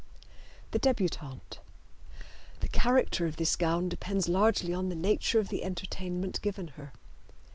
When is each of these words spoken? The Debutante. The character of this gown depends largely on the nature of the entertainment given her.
The 0.71 0.79
Debutante. 0.79 1.59
The 2.61 2.67
character 2.69 3.27
of 3.27 3.35
this 3.35 3.55
gown 3.55 3.87
depends 3.87 4.27
largely 4.27 4.73
on 4.73 4.89
the 4.89 4.95
nature 4.95 5.37
of 5.37 5.49
the 5.49 5.63
entertainment 5.63 6.41
given 6.41 6.69
her. 6.69 6.91